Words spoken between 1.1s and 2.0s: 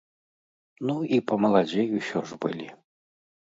і памаладзей